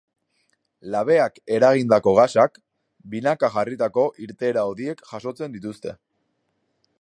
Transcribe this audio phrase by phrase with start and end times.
[0.93, 2.57] Labeak eragindako gasak,
[3.11, 5.95] binaka jarritako irteera-hodiek jasotzen dituzte.